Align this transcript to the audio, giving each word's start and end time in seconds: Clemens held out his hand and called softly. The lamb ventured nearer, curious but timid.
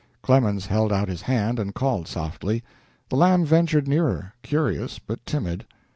Clemens 0.23 0.65
held 0.65 0.91
out 0.91 1.09
his 1.09 1.21
hand 1.21 1.59
and 1.59 1.75
called 1.75 2.07
softly. 2.07 2.63
The 3.09 3.15
lamb 3.17 3.45
ventured 3.45 3.87
nearer, 3.87 4.33
curious 4.41 4.97
but 4.97 5.23
timid. 5.27 5.67